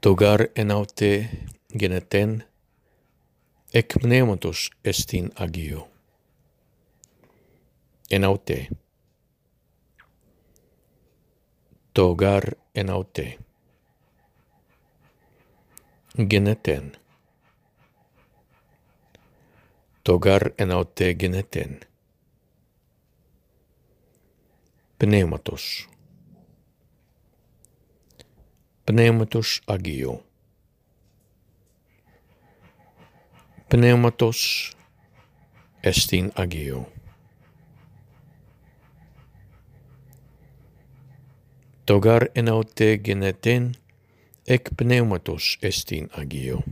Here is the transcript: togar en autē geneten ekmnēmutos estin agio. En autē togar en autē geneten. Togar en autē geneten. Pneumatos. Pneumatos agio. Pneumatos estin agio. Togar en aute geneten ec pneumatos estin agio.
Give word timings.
togar 0.00 0.44
en 0.54 0.70
autē 0.70 1.12
geneten 1.74 2.36
ekmnēmutos 3.74 4.68
estin 4.86 5.32
agio. 5.34 5.88
En 8.14 8.24
autē 8.28 8.60
togar 11.98 12.54
en 12.78 12.94
autē 12.94 13.26
geneten. 16.30 16.94
Togar 20.06 20.52
en 20.58 20.70
autē 20.78 21.12
geneten. 21.18 21.80
Pneumatos. 24.98 25.88
Pneumatos 28.88 29.60
agio. 29.66 30.24
Pneumatos 33.68 34.74
estin 35.82 36.32
agio. 36.34 36.86
Togar 41.84 42.30
en 42.34 42.48
aute 42.48 42.98
geneten 43.04 43.76
ec 44.46 44.72
pneumatos 44.74 45.58
estin 45.60 46.08
agio. 46.16 46.64